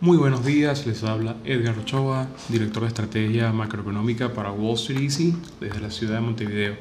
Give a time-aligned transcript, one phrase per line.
[0.00, 5.34] Muy buenos días, les habla Edgar Ochoa, director de estrategia macroeconómica para Wall Street Easy
[5.58, 6.76] desde la ciudad de Montevideo.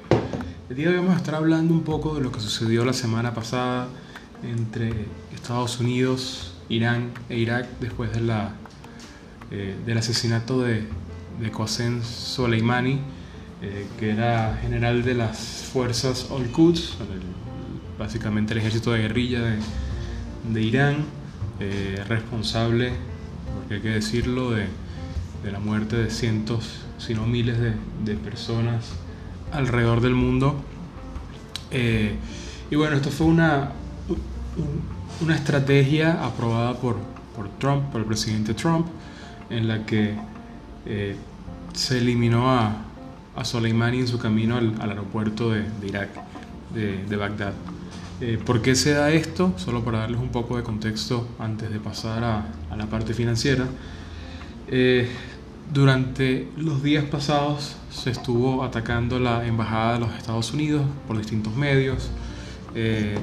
[0.69, 2.91] El día de hoy vamos a estar hablando un poco de lo que sucedió la
[2.91, 3.87] semana pasada
[4.43, 4.91] entre
[5.33, 8.51] Estados Unidos, Irán e Irak después de la,
[9.49, 10.83] eh, del asesinato de,
[11.39, 12.99] de Qasem Soleimani,
[13.61, 16.97] eh, que era general de las fuerzas Al-Quds,
[17.97, 19.41] básicamente el ejército de guerrilla
[20.51, 21.05] de, Irán,
[21.59, 22.93] eh, responsable,
[23.55, 24.67] porque hay que decirlo, de,
[25.51, 28.85] la muerte de cientos, si no miles de, personas
[29.53, 30.61] alrededor del mundo.
[31.71, 33.71] y bueno, esto fue una,
[35.21, 36.97] una estrategia aprobada por,
[37.35, 38.87] por Trump, por el presidente Trump,
[39.49, 40.15] en la que
[40.85, 41.15] eh,
[41.73, 42.75] se eliminó a,
[43.37, 46.09] a, Soleimani en su camino al, al aeropuerto de, de Irak,
[46.73, 47.53] de, de Bagdad.
[48.19, 49.53] Eh, ¿Por qué se da esto?
[49.57, 53.65] Solo para darles un poco de contexto antes de pasar a, a la parte financiera.
[54.69, 55.07] Eh,
[55.73, 61.55] durante los días pasados se estuvo atacando la embajada de los Estados Unidos por distintos
[61.55, 62.09] medios.
[62.73, 63.17] Eh,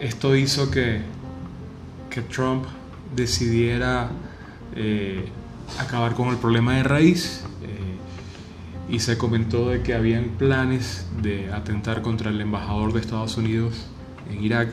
[0.00, 1.00] esto hizo que,
[2.10, 2.64] que Trump
[3.14, 4.10] decidiera
[4.74, 5.26] eh,
[5.78, 7.73] acabar con el problema de raíz eh,
[8.88, 13.86] y se comentó de que habían planes de atentar contra el embajador de Estados Unidos
[14.30, 14.68] en Irak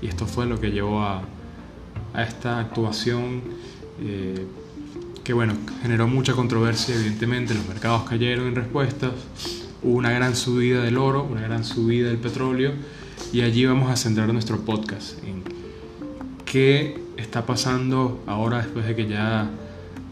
[0.00, 1.22] y esto fue lo que llevó a,
[2.18, 3.40] esta actuación
[4.00, 4.46] eh,
[5.24, 9.12] que bueno, generó mucha controversia evidentemente, los mercados cayeron en respuestas,
[9.82, 12.72] hubo una gran subida del oro, una gran subida del petróleo
[13.32, 15.42] y allí vamos a centrar nuestro podcast en
[16.44, 19.48] qué está pasando ahora después de que ya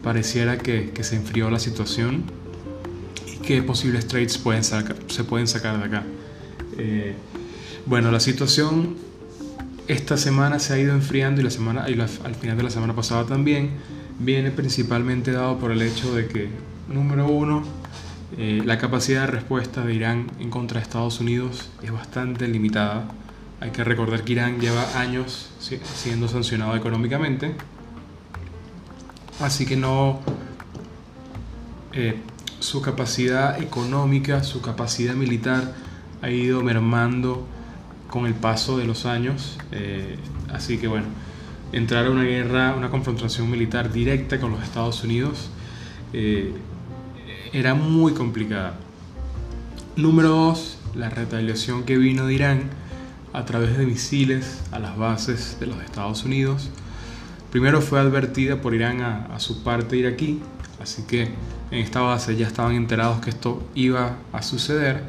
[0.01, 2.23] pareciera que, se enfrió la situación
[3.51, 6.03] qué posibles trades pueden sacar, se pueden sacar de acá.
[6.77, 7.15] Eh,
[7.85, 8.95] bueno, la situación
[9.89, 12.69] esta semana se ha ido enfriando y, la semana, y la, al final de la
[12.69, 13.71] semana pasada también
[14.19, 16.47] viene principalmente dado por el hecho de que,
[16.87, 17.63] número uno,
[18.37, 23.09] eh, la capacidad de respuesta de Irán en contra de Estados Unidos es bastante limitada.
[23.59, 27.53] Hay que recordar que Irán lleva años siendo sancionado económicamente,
[29.41, 30.21] así que no
[31.91, 32.15] eh,
[32.61, 35.73] su capacidad económica, su capacidad militar
[36.21, 37.47] ha ido mermando
[38.07, 39.57] con el paso de los años.
[39.71, 40.17] Eh,
[40.53, 41.07] así que bueno,
[41.71, 45.49] entrar a una guerra, una confrontación militar directa con los Estados Unidos
[46.13, 46.53] eh,
[47.51, 48.75] era muy complicada.
[49.95, 52.61] Número dos, la retaliación que vino de Irán
[53.33, 56.69] a través de misiles a las bases de los Estados Unidos.
[57.49, 60.41] Primero fue advertida por Irán a, a su parte iraquí,
[60.81, 61.23] así que
[61.71, 65.03] en esta base ya estaban enterados que esto iba a suceder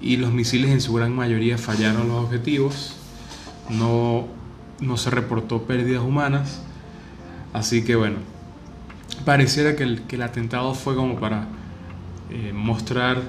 [0.00, 2.96] y los misiles en su gran mayoría fallaron los objetivos.
[3.68, 4.36] No
[4.80, 6.60] no se reportó pérdidas humanas.
[7.52, 8.16] Así que bueno,
[9.24, 11.46] pareciera que el, que el atentado fue como para
[12.30, 13.22] eh, mostrar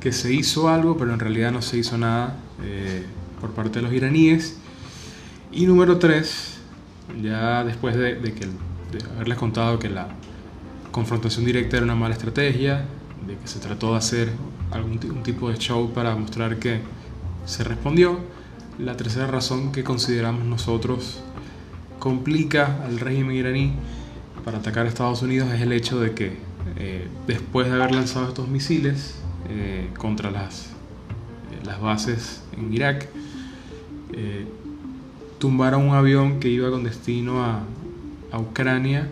[0.00, 3.04] que se hizo algo, pero en realidad no se hizo nada eh,
[3.40, 4.58] por parte de los iraníes.
[5.52, 6.58] Y número tres,
[7.22, 10.08] ya después de, de que, de haberles contado que la
[10.96, 12.86] confrontación directa era una mala estrategia,
[13.26, 14.32] de que se trató de hacer
[14.70, 16.80] algún un tipo de show para mostrar que
[17.44, 18.18] se respondió,
[18.78, 21.20] la tercera razón que consideramos nosotros
[21.98, 23.74] complica al régimen iraní
[24.42, 26.38] para atacar a Estados Unidos es el hecho de que
[26.78, 29.16] eh, después de haber lanzado estos misiles
[29.50, 30.68] eh, contra las,
[31.52, 33.06] eh, las bases en Irak,
[35.38, 37.60] tumbaron un avión que iba con destino a,
[38.32, 39.10] a, Ucrania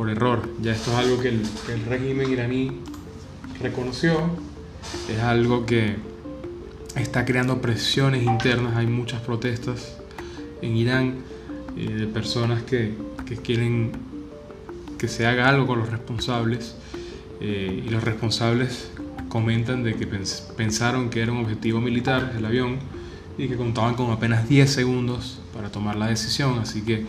[0.00, 0.48] por error.
[0.62, 2.72] Ya esto es algo que el, régimen iraní
[3.60, 4.18] reconoció,
[5.10, 5.96] es algo que
[6.96, 9.98] está creando presiones internas, hay muchas protestas
[10.62, 11.16] en Irán
[11.76, 12.94] eh, de personas que,
[13.26, 13.92] que, quieren
[14.96, 16.76] que se haga algo con los responsables
[17.42, 18.90] eh, y los responsables
[19.28, 22.78] comentan de que pens pensaron que era un objetivo militar el avión
[23.36, 27.04] y que contaban con apenas 10 segundos para tomar la decisión, así que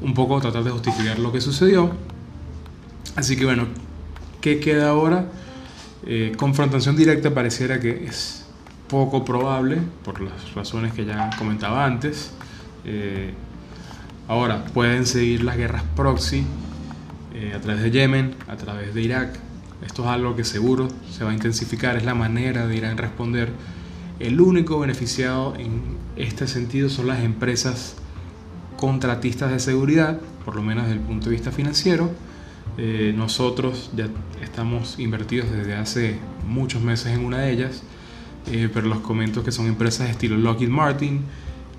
[0.00, 2.11] un poco tratar de justificar lo que sucedió.
[3.14, 3.66] Así que bueno,
[4.40, 5.26] ¿qué queda ahora?
[6.06, 8.44] Eh, confrontación directa pareciera que es
[8.88, 12.32] poco probable, por las razones que ya comentaba antes.
[12.84, 13.32] Eh,
[14.28, 16.44] ahora, pueden seguir las guerras proxy
[17.34, 19.38] eh, a través de Yemen, a través de Irak.
[19.84, 23.50] Esto es algo que seguro se va a intensificar, es la manera de Irán responder.
[24.20, 27.96] El único beneficiado en este sentido son las empresas
[28.76, 32.10] contratistas de seguridad, por lo menos desde el punto de vista financiero.
[32.78, 34.08] Eh, nosotros ya
[34.42, 36.16] estamos invertidos desde hace
[36.48, 37.82] muchos meses en una de ellas
[38.50, 41.20] eh, pero los comento que son empresas de estilo Lockheed Martin,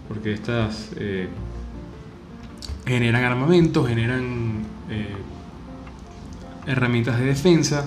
[0.07, 1.27] porque estas eh,
[2.85, 4.63] generan armamento, generan
[6.67, 7.85] herramientas de defensa,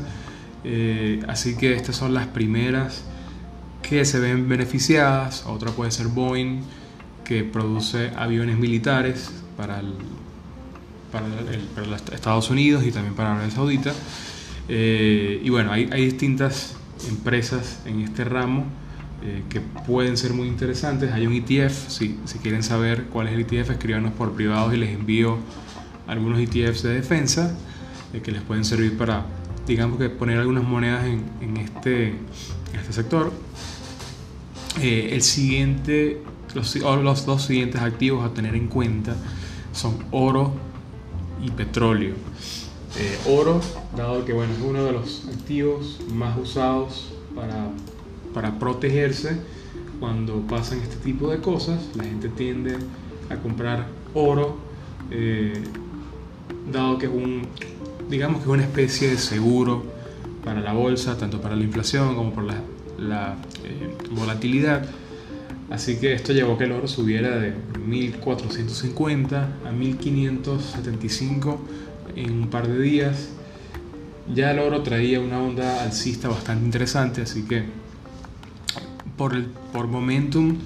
[1.29, 3.05] así que estas son las primeras
[3.82, 6.62] que se ven beneficiadas, otra puede ser Boeing,
[7.25, 9.81] que produce aviones militares para,
[11.11, 11.26] para,
[12.14, 13.93] Estados Unidos y también para Arabia Saudita.
[14.69, 16.76] Eh, y bueno, hay, hay, distintas
[17.08, 18.64] empresas en este ramo
[19.23, 21.12] eh, que pueden ser muy interesantes.
[21.12, 24.79] Hay un ETF, si, si quieren saber cuál es el ETF, escríbanos por privado y
[24.79, 25.38] les envío
[26.06, 27.56] algunos ETFs de defensa
[28.12, 29.26] eh, que les pueden servir para,
[29.67, 33.32] digamos que poner algunas monedas en, en este, en este sector.
[34.81, 36.23] el siguiente
[36.56, 39.14] los, dos siguientes activos a tener en cuenta
[39.73, 40.55] son oro
[41.42, 42.14] y petróleo.
[42.98, 43.60] Eh, oro,
[43.96, 47.68] dado que bueno, es uno de los activos más usados para,
[48.32, 49.38] para protegerse
[50.00, 52.76] cuando pasan este tipo de cosas, la gente tiende
[53.30, 54.56] a comprar oro,
[55.10, 55.62] eh,
[56.70, 57.42] dado que es un,
[58.08, 59.84] digamos que es una especie de seguro
[60.44, 64.86] para la bolsa, tanto para la inflación como por la, eh, volatilidad.
[65.70, 67.52] Así que esto llevó a que el oro subiera de
[67.84, 71.60] 1450 a 1575
[72.14, 73.30] en un par de días.
[74.32, 77.64] Ya el oro traía una onda alcista bastante interesante, así que
[79.16, 80.56] por, el, por momentum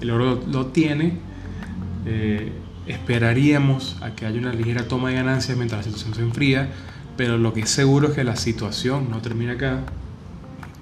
[0.00, 1.18] el oro lo tiene.
[2.06, 2.52] Eh,
[2.86, 6.68] esperaríamos a que haya una ligera toma de ganancias mientras la situación se enfría,
[7.16, 9.80] pero lo que es seguro es que la situación no termina acá.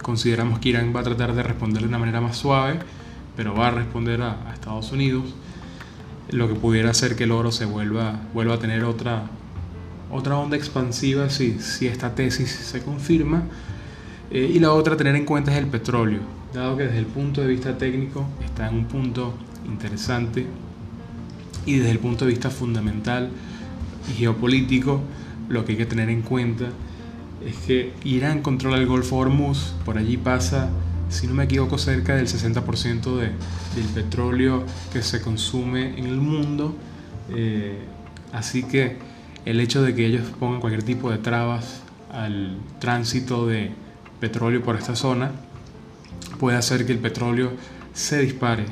[0.03, 2.81] Consideramos que Irán va a tratar de responder de una manera más suave
[3.37, 5.35] pero va a responder a, Estados Unidos,
[6.31, 9.25] lo que pudiera hacer que el oro se vuelva, vuelva a tener otra,
[10.11, 13.45] otra onda expansiva si, si esta tesis se confirma.
[14.31, 16.21] Eh, y la otra tener en cuenta es el petróleo,
[16.55, 19.35] dado que desde el punto de vista técnico está en un punto
[19.67, 20.47] interesante
[21.67, 23.31] y desde el punto de vista fundamental
[24.11, 25.03] y geopolítico,
[25.49, 26.71] lo que hay que tener en cuenta
[27.47, 30.71] es que Irán controla el Golfo Hormuz, por allí pasa
[31.13, 33.31] si no me equivoco, cerca del 60% de,
[33.77, 36.75] del petróleo que se consume en el mundo.
[37.31, 37.79] Eh,
[38.33, 38.97] así que
[39.45, 43.71] el hecho de que ellos pongan cualquier tipo de trabas al tránsito de
[44.21, 45.33] petróleo por esta zona
[46.39, 47.53] puede hacer que el petróleo
[47.93, 48.65] se dispare.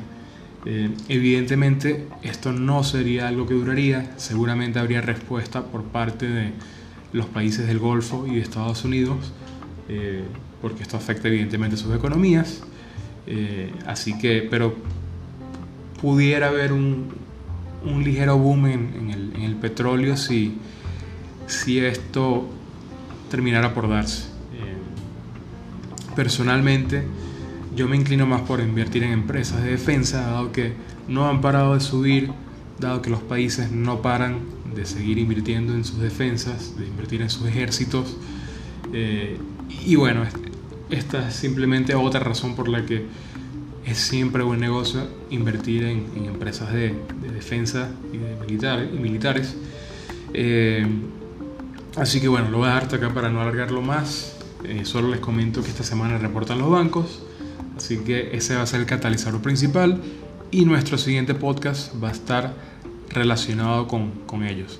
[0.65, 6.53] Eh, evidentemente esto no sería algo que duraría, seguramente habría respuesta por parte de
[7.13, 9.31] los países del Golfo y de Estados Unidos.
[9.89, 10.23] Eh,
[10.61, 12.61] porque esto afecta evidentemente sus economías.
[13.27, 14.75] Eh, así que, pero
[16.01, 17.09] pudiera haber un,
[17.85, 20.57] un ligero boom en, el, en, el, petróleo si,
[21.47, 22.49] si esto
[23.29, 24.23] terminara por darse.
[24.53, 27.03] Eh, personalmente,
[27.75, 30.73] yo me inclino más por invertir en empresas de defensa, dado que
[31.07, 32.31] no han parado de subir,
[32.79, 34.39] dado que los países no paran
[34.75, 38.17] de seguir invirtiendo en sus defensas, de invertir en sus ejércitos.
[38.93, 39.37] Eh,
[39.85, 40.23] y bueno,
[40.91, 43.05] esta es simplemente otra razón por la que
[43.85, 46.93] es siempre buen negocio invertir en, empresas de,
[47.33, 49.55] defensa y, de militares, y militares.
[50.33, 50.85] Eh,
[51.97, 54.37] así que bueno, lo voy a dejar hasta acá para no alargarlo más.
[54.63, 57.23] Eh, solo les comento que esta semana reportan los bancos,
[57.75, 59.99] así que ese va a ser el catalizador principal
[60.51, 62.53] y nuestro siguiente podcast va a estar
[63.09, 64.79] relacionado con, con ellos.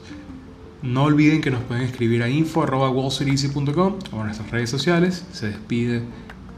[0.84, 5.26] No olviden que nos pueden escribir a info.wallstreeteasy.com o en nuestras redes sociales.
[5.32, 6.02] Se despide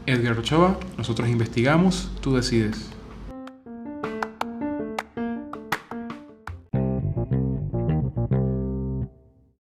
[0.06, 0.78] Edgar Ochoa.
[0.96, 2.93] Nosotros investigamos, tú decides.